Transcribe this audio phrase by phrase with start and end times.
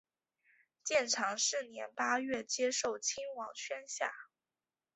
[0.83, 4.11] 建长四年八月接受亲王宣下。